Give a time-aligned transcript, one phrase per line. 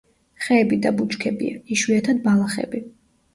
[0.45, 2.83] ხეები და ბუჩქებია, იშვიათად ბალახები.